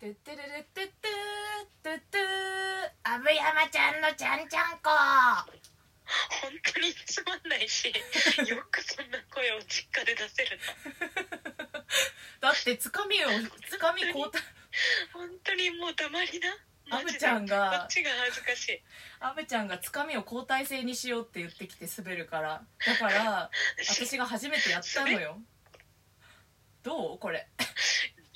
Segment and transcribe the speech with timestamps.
[0.00, 2.18] てってれれってってってって
[3.04, 4.88] 阿部山ちゃんのちゃんちゃんこ
[6.40, 7.92] 本当につまんないしよ
[8.72, 10.58] くそんな声を実家で出せる
[12.40, 13.28] なだってつかみを
[13.68, 14.40] つかみ交代
[15.12, 18.82] 本当にもう黙りなアブちゃんがこっちが恥ずかしい
[19.20, 23.50] 阿部ちゃんがつかみを交代制にしようって言ってきて滑るからだから
[23.84, 25.36] 私が初めてやったのよ
[26.82, 27.46] どうこれ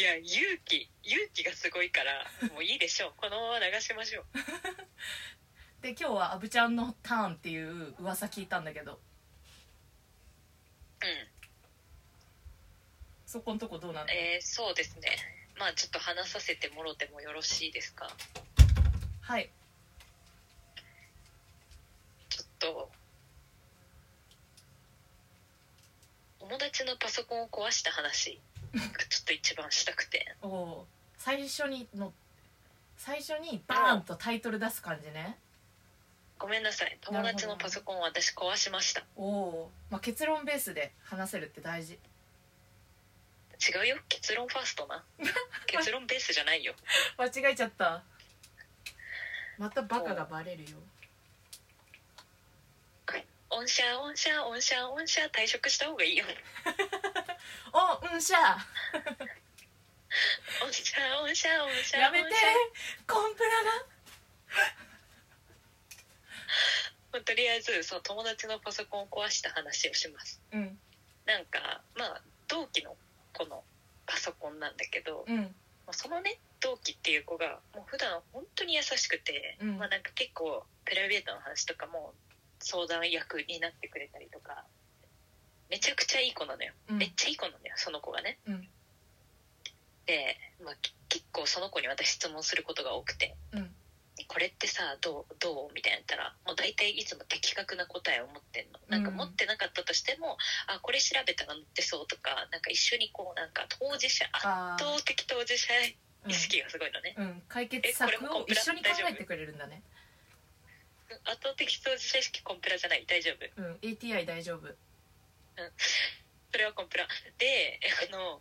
[0.00, 3.12] いや勇気勇気がすごいから もういいでしょう。
[3.18, 4.24] このまま流しましょう。
[5.84, 8.94] で今日はアブちゃんのターンっていう噂聞いたんだけど。
[8.94, 8.98] うん。
[13.26, 14.10] そこんとこどうなの？
[14.10, 15.18] えー、そうですね。
[15.56, 18.10] まあちょっと話させてもろてもよろしいですか？
[19.20, 19.50] はい。
[22.30, 22.90] ちょっと
[26.38, 28.36] 友達のパソコンを壊した話。
[28.36, 28.80] がちょ
[29.22, 30.34] っと一番したくて。
[30.42, 32.12] おお最初にの
[32.96, 35.38] 最初にバーンとタイトル出す感じね。
[36.38, 36.96] ごめんなさい。
[37.00, 39.04] 友達のパソコンを私壊しました。
[39.16, 41.94] おお、まあ、結論ベースで話せるって大事。
[41.94, 43.98] 違うよ。
[44.08, 45.04] 結論ファーストな。
[45.66, 46.74] 結論ベースじゃないよ。
[47.18, 48.02] 間違えちゃった。
[49.58, 50.78] またバカがバレるよ
[53.60, 56.24] 御社御社御社御社退職した方がいいよ。
[57.74, 58.56] おうんしゃ。
[60.62, 62.30] 御社御社御社やめて。
[63.06, 63.84] コンプラが
[67.12, 70.40] まあとりあえずその友達のパソコンを壊した話をします。
[70.52, 70.80] うん。
[71.26, 72.96] なんかまあ同期の
[73.34, 73.62] 子の
[74.06, 75.54] パソコンなんだけど、うん。
[75.84, 79.76] まあそのね同期っていう子がもう普段本当に優しくて、うん。
[79.76, 82.14] まあなんか結構プライベートの話とかも
[82.60, 84.64] 相談役になってくれたりとか
[85.68, 86.98] めちゃくちゃいい子なのよ、うん。
[86.98, 88.38] めっちゃいい子なのよその子がね。
[88.46, 88.68] うん。
[90.06, 93.36] で、まあ、き結構その子に私質問することが多くて。
[93.52, 93.70] うん。
[94.28, 95.74] これってさどうどう？
[95.74, 98.78] みたいな言ったらもう大体いつも的確な答えを持ってんの。
[98.88, 100.36] なんか持ってなかったとしても、
[100.66, 105.72] あこれ調べたら載ってそうとかなんか一緒にこうなんか当事者圧あ倒的当事者
[106.28, 109.82] 意識がすごいのね、うん、うん、解決策を一緒に考えてくれるんだね
[111.24, 113.04] 圧倒的当事者意識コンプラじゃない？
[113.06, 113.62] 大丈夫？
[113.62, 114.66] うん ATI 大丈夫。
[116.52, 117.06] それはコンプラ。
[117.38, 117.80] で
[118.12, 118.40] あの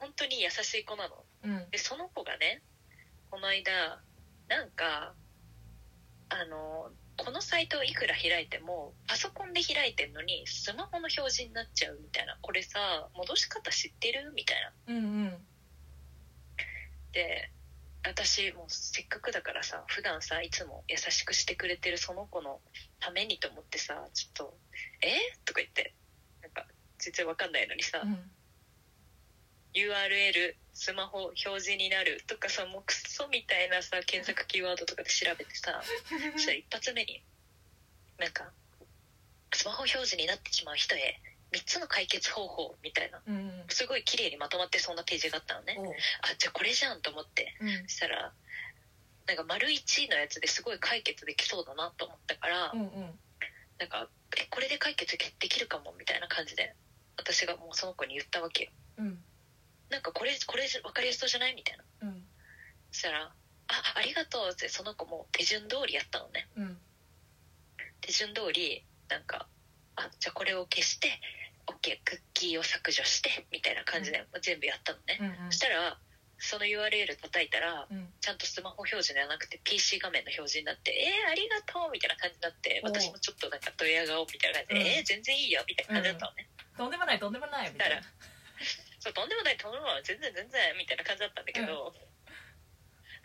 [0.00, 1.24] 本当に優しい子なの。
[1.44, 1.70] うん。
[1.70, 2.62] でその子がね
[3.30, 4.00] この間
[4.48, 5.14] なんか
[6.28, 12.36] あのこのサイトをいくら開いてもパソコンで開いてんのにスマホの表示になっちゃうみたいな。
[12.42, 14.32] これさ戻し方知ってる？
[14.34, 14.56] みたい
[14.88, 14.94] な。
[14.94, 15.46] うんうん。
[17.12, 17.50] で
[18.08, 22.60] 私もうせっかくだからさ普段さいつも優しくしてくれてるその子の
[23.00, 24.58] ためにと思ってさちょっと
[25.02, 25.18] 「え？
[25.44, 25.94] とか言って
[26.40, 26.66] なんか
[26.98, 28.30] 全然わかんないのにさ、うん。
[29.74, 35.82] URL スマホ表示になるとかさもうクソみたいなさ検索キーワードとかで調べてさ
[36.32, 37.22] そしたら一発目に
[38.18, 38.50] なんか
[39.52, 41.20] スマホ表示になってしまう人へ
[41.56, 43.22] 3つの解決方法みたいな。
[43.26, 43.64] うん。
[43.68, 45.78] すごい綺麗にまとまってそんなページがあったのね。
[46.22, 47.56] あじゃあこれじゃんと思って。
[47.60, 47.88] うん。
[47.88, 48.32] そしたら
[49.26, 53.18] なんか丸1のやつですごい解決できそうだなと思ったから、うんうん。
[53.78, 54.08] なんか
[54.38, 56.74] えこれで解決できるかもみたいな感じで
[57.16, 58.70] 私がもうその子に言ったわけよ。
[58.98, 59.18] うん。
[59.90, 61.84] なんかこれこれ分かりやすそうじゃないみたいな。
[62.08, 62.22] うん。
[62.92, 63.32] そしたら
[63.68, 66.48] 「あありがとう」ってその子も手順通りやったのね。
[66.56, 66.78] うん。
[68.00, 69.48] 手順通りなんか
[69.96, 71.20] 「あじゃあこれを消して
[71.66, 75.52] OK クッキーを削除して」みたいな感じで全部やったのね、うんうん。
[75.52, 75.98] そしたら
[76.38, 78.12] その URL 叩いたらうん。
[78.20, 84.86] ちゃんとスマホ表示ではなくて PC 画面の表示になって「えー、ありがとう」みたいな感じになって私もちょっとなんかドヤ顔みたいな感じで「うん。
[84.86, 88.02] えー、全然いいよ」みたいな感じだったのね、とんでもないとんでもないみたいな。
[89.00, 91.94] そうとんでもないとんでもない全然全然みたいな感じだったんだけど、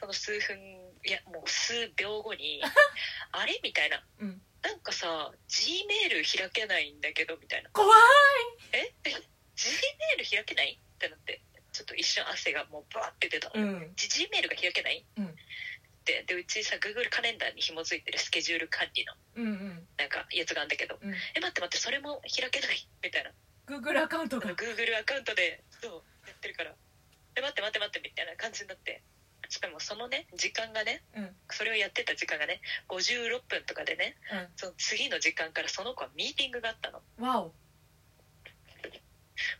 [0.00, 0.56] その数分
[1.04, 2.62] いやもう数秒後に
[3.32, 4.04] あれみたいな。
[4.18, 7.70] うんなんかさ G メール開けないんだけどみたいな。
[7.70, 7.90] 怖い。
[8.72, 8.90] え？
[9.04, 9.10] え
[9.54, 9.70] ？G
[10.18, 10.74] メール開けない？
[10.74, 11.40] ってなって。
[11.70, 13.52] ちょっと一瞬汗がもうバーって出た。
[13.54, 15.36] の、うん、G メールが開けない、うん。
[16.04, 19.12] ででうちさ Google カレンダーに紐づいてるスケジュール管理の。
[19.36, 19.88] うんうん。
[19.98, 20.98] なんかやつがあるんだけど。
[20.98, 21.14] うん。
[21.14, 22.88] え待って待ってそれも開けない？
[23.04, 23.30] みたいな。
[23.70, 24.50] Google アカウントが。
[24.50, 26.74] Google アカウントでそうやってるから。
[27.36, 29.02] え待って待って待ってみたいな感じになって
[29.48, 31.24] しかもそのね時間がねうん。
[31.24, 34.16] うんそれをやってた時間がね56分とかでね
[34.56, 37.00] その次の時間からその子はミーティングがあったの。
[37.18, 37.54] わお。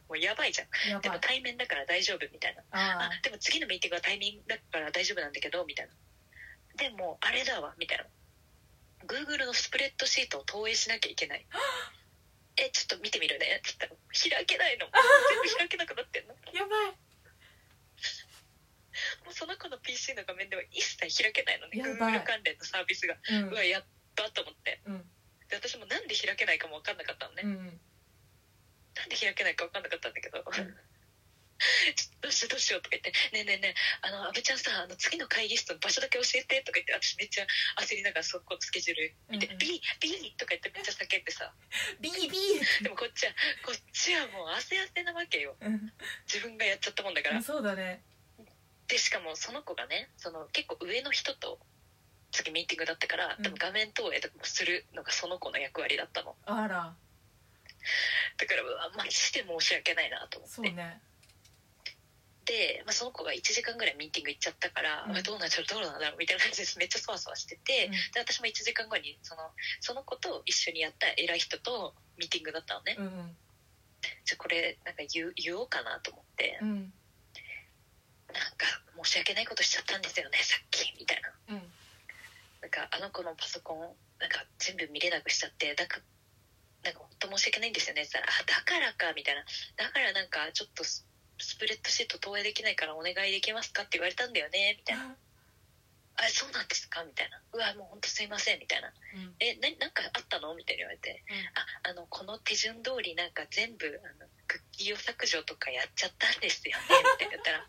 [0.09, 1.01] もうやばいじゃん。
[1.01, 2.63] でも対面だから大丈夫みたいな。
[2.71, 5.93] ああでも次のミーティングは対面だから大丈夫なんだけどみたいな。
[6.77, 8.05] でもあれだわみたいな。
[9.07, 11.47] Google のスプレッドシートを投影しなきゃいけない。
[12.57, 13.47] えちょっと見てみるね。
[13.47, 14.89] って言ったら開けないの。
[14.91, 16.35] 全部開けなくなってんの。
[16.35, 17.06] あ やばい
[20.17, 21.79] の画面では一切開けないのね。
[21.79, 22.19] やばい。
[22.19, 23.17] Google 関連のサービスが。
[23.31, 23.49] うん。
[23.51, 23.85] うわやっ
[24.15, 24.81] たと思って。
[24.87, 25.05] うん。
[25.49, 27.81] で私もなんで開けないかも分かんなかったのね、うん。
[28.97, 30.53] なんで開けないか分かんなかったんだけど、 ちょ
[32.21, 37.47] どうしようどうしようとか言って「ねえねえねえあの阿部ちゃんさあの次の会議室の場所だけ教えて」とか言って私めっちゃ
[37.81, 39.15] 焦りながらそこスケジュール。
[39.31, 39.53] 見て「うん。
[39.53, 39.81] うん B!
[40.01, 41.55] B!」とか言ってめっちゃ叫んでさ。
[42.01, 42.83] ビービー。
[42.83, 43.33] でもこっちは
[43.63, 45.57] こっちはもう汗汗なわけよ。
[45.61, 45.93] うん。
[46.27, 47.43] 自分がやっちゃったもんだから。
[47.43, 48.03] そうだね
[48.89, 51.59] でしかもその子がねその結構上の人と
[52.33, 53.43] 次ミーティングだったからうん。
[53.43, 56.37] 多分画面投影とかもするのがその子の役割だったの。
[56.45, 56.95] あら。
[58.37, 60.55] だからうわマジで申し訳ないなと思って。
[60.57, 61.01] そうね。
[62.45, 65.17] で、まあ、その子が1時間ぐらいミーティング行っちゃったから、うん。
[65.17, 67.93] あどうなんだろうどうなんだろうみたいな感じで めっちゃそわそわしてて、うん。
[67.93, 69.51] で私も1時間後にその
[69.81, 73.37] その子と一緒にやった偉い人とミーティングだったのね、うんうん。
[74.25, 76.93] じゃあこれなんか言う言おうかなと思って、うん
[78.39, 78.67] なんか
[79.05, 81.33] 申し訳ないことしちゃったんですよねさっきみたいな。
[81.49, 81.73] うん。
[82.61, 86.01] なんかあの子のパソコンなんか全部見れなくしちゃってだか
[86.83, 89.45] なんか本当申し訳ないんですよねって言ったら「あだからか」みたいな
[89.77, 91.07] 「だからなんかちょっとス
[91.39, 95.17] スプレッドシート投影できないからお願いできますか?」って言われたんだよねみたいな
[96.17, 98.93] 「あそうなんですか?」みたいな「うわもう本当すいません」みたいな。
[99.15, 101.23] うん「えななんかあったの?」みたいに言われて
[101.55, 107.67] 「ああのこの手順通りなんか全部あのクッキーを削除とかやっちゃったんですよね」みたいな言ったら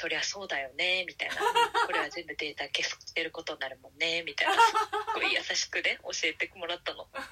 [0.00, 1.36] そしたら「ああそりゃそうだよね」みたいな
[1.86, 4.54] 「これは全部データ消してることになるもんね」みたいな。
[4.56, 4.74] すっ
[5.14, 7.08] ごい優しくね教えてもらったの。
[7.12, 7.28] あ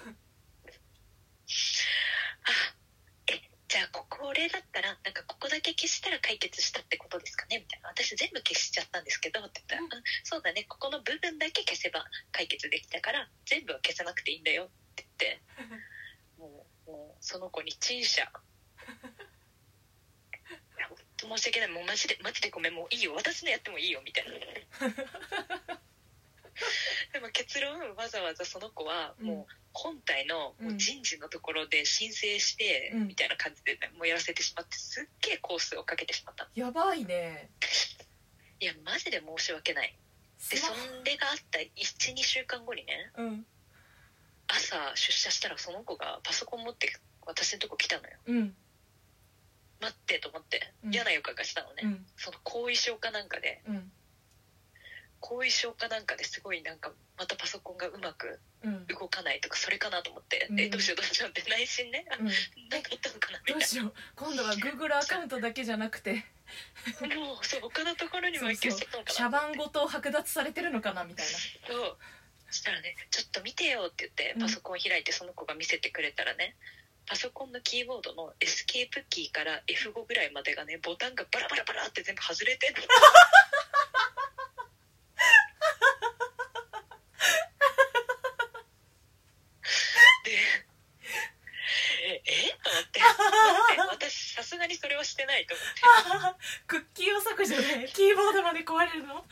[3.27, 7.89] えじゃあここれだったらなんかここだけ消したら解決したってことですかねみたいな。
[7.89, 10.65] 私全部消しちゃったんですけどって言ったら、うん、そうだね。
[10.65, 15.43] ここの部分だけ消せば解決できたから全部は消さなくていいんだよって言って。
[16.37, 18.31] もうもうその子に陳謝
[21.19, 21.71] いや本当申し訳ない。
[21.73, 22.75] もうマジでマジでごめん。
[22.75, 23.15] もういいよ。
[23.15, 24.31] 私のやってもいいよみたいな。
[27.13, 33.09] でも結論わざわざその子はもう本体のもう人事のところで申請してうん。
[33.09, 36.49] みたいな感じで、ね、もうやらせてしまってすっげえコースをかけてしまった。
[36.55, 37.51] やばいね。
[38.61, 39.97] いやマジで申し訳ない。
[40.51, 40.73] でそ
[41.05, 43.47] れがあった12週間後にねうん。
[44.47, 46.93] 朝出社したらその子がパソコン持って
[47.27, 48.19] 私のとこ来たのよ。
[48.27, 48.57] うん。
[49.81, 50.59] 待ってと思って。
[50.59, 52.07] うん嫌な予感がしたのね、うん。
[52.17, 53.63] その後遺症かなんかで。
[53.67, 53.93] うん。
[55.21, 58.87] 後遺症かなんかですごいなんかまたパソコンがうまくうん。
[58.87, 60.61] 動かないとかそれかなと思って、うん。
[60.61, 62.27] えどうしようどうしようって内心ね、あうん。
[62.27, 62.33] な
[62.79, 63.93] んかあったのかなみたいどうしよう。
[64.17, 66.25] 今度は Google アカウントだけじゃなくて。
[67.01, 71.33] なもうそう他のところにも影響しちゃったのかな茶番ごと剥奪されてるのかなみたいな。
[71.33, 71.97] そう。
[72.51, 74.41] そしたらね「ちょっと見てよ」って言ってうん。
[74.41, 76.57] パソコン開いてその子が見せてくれたらね、
[77.09, 82.83] パソコンのキーボードのエスケープキーから F5 ぐらいまでがねボタンがバラバラバラって全部外れてんの。
[90.25, 90.33] で
[92.05, 92.53] ええ？
[92.63, 93.01] と思って。
[93.01, 93.17] 待
[93.97, 96.45] って私さすがにそれはしてないと思って。
[96.67, 99.25] クッキーを削除でキーボードまで壊れるの？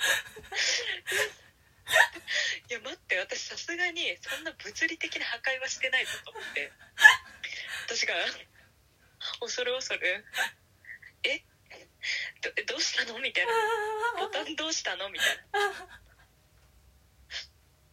[2.69, 6.73] いや待って私さすがにそんな物理的な破壊はしてないぞと思って
[8.07, 8.15] が
[9.41, 10.25] 恐る恐る
[11.25, 11.43] 「え？
[12.41, 13.53] どどうしたの?」みたいな
[14.19, 16.01] 「ボタンどうしたの?」みたいな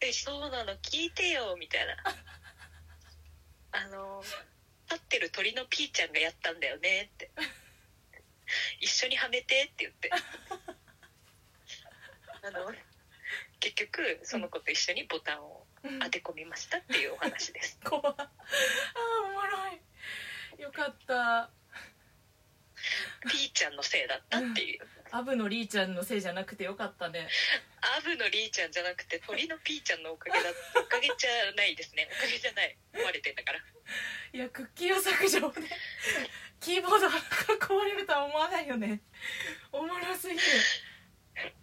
[0.00, 0.76] えそうなの？
[0.78, 1.96] 聞いてよ」みたいな
[3.72, 4.22] 「あの
[4.88, 7.30] 立ってる鳥のピーちゃんがやったんだよね」って
[8.80, 10.10] 「一緒にはめて」って言って。
[12.42, 12.74] あの
[13.58, 15.66] 結局その子と一緒にボタンを
[16.02, 17.80] 当て込みましたっていうお話です。
[17.82, 18.30] 怖あ
[19.24, 19.80] おもろい。
[20.58, 21.50] よかった。
[23.30, 24.80] ピーちゃんのせいだったっていう。
[25.10, 27.28] アブのリーちゃんのせいじゃなくてよかったね。
[27.80, 30.38] アブのリーちゃんじゃなくて鳥のピーちゃんのおかげだ
[30.74, 32.08] おかげじゃないですね。
[32.10, 32.76] おかげじゃない。
[32.92, 33.60] 壊れてんだから。
[34.32, 35.62] いやクッキーを削除で
[36.60, 37.14] キーボードが
[37.60, 39.00] 壊れるとは思わないよね。
[39.72, 40.40] おもろすぎる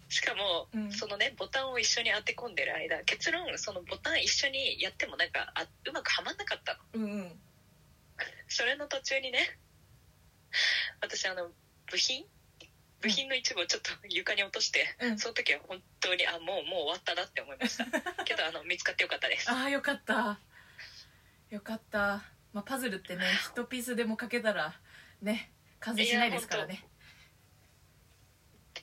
[0.08, 0.92] しかも、うん。
[0.92, 7.04] そのねボタンを一緒に当て込んでる間結論そのボタン一緒にやってもなんかあうまくはまんなかったの。
[7.04, 7.32] うんうん
[8.52, 9.58] それの途中にね
[11.00, 11.48] 私あの
[11.90, 12.24] 部品？
[13.00, 15.18] 部品の一部をちょっと床に落として、うん。
[15.18, 17.84] その時は本当にあもうもう終わったなって思いました。
[18.24, 19.50] けどあの見つかってよかったです。
[19.50, 20.38] ああよかった。
[21.50, 24.78] よかった、まあ、パズルってね 一ピースでもかけたら
[25.20, 26.86] ね完成しないですからね。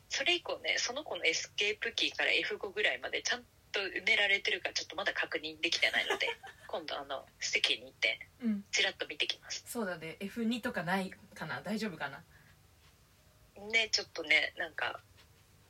[0.10, 6.28] それ以降ねその子のエスケープキーから F5 ぐらいまでちゃんと埋められてるかちょっとまだ確認できてないので
[6.68, 8.64] 今度あの席に行ってうん。
[8.72, 9.64] ちらっと見てきます。
[9.68, 10.18] そうだね。
[10.20, 11.62] F2 とかないかな。
[11.62, 12.24] 大丈夫かな？
[13.72, 15.02] ねちょっとねなんか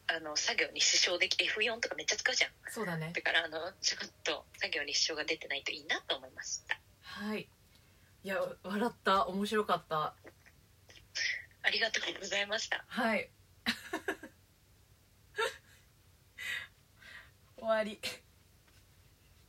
[0.07, 2.51] あの作業に支障でき F4 とかめっちゃ使うじゃん。
[2.69, 3.11] そうだね。
[3.13, 6.79] だからあのちょっと作業に支障が出てないといいなと思いました。
[7.01, 7.47] はい。
[8.23, 9.25] いや笑った。
[9.27, 10.13] 面白かった。
[11.61, 12.83] ありがとうございました。
[12.87, 13.29] はい
[17.59, 17.99] 終わり。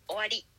[0.09, 0.50] 終わり。